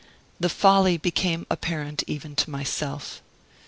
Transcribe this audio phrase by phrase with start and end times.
[0.39, 3.21] The folly became apparent even to myself.